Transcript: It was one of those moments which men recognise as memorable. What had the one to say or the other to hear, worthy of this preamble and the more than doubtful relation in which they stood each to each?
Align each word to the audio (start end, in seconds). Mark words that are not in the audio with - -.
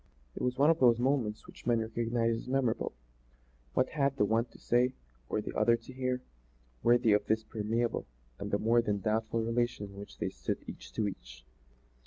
It 0.35 0.41
was 0.41 0.57
one 0.57 0.71
of 0.71 0.79
those 0.79 0.97
moments 0.97 1.45
which 1.45 1.67
men 1.67 1.79
recognise 1.79 2.35
as 2.35 2.47
memorable. 2.47 2.93
What 3.75 3.89
had 3.89 4.17
the 4.17 4.25
one 4.25 4.45
to 4.45 4.57
say 4.57 4.93
or 5.29 5.41
the 5.41 5.55
other 5.55 5.77
to 5.77 5.93
hear, 5.93 6.23
worthy 6.81 7.13
of 7.13 7.27
this 7.27 7.43
preamble 7.43 8.07
and 8.39 8.49
the 8.49 8.57
more 8.57 8.81
than 8.81 8.99
doubtful 8.99 9.43
relation 9.43 9.85
in 9.85 9.93
which 9.95 10.17
they 10.17 10.29
stood 10.29 10.57
each 10.67 10.91
to 10.93 11.07
each? 11.07 11.45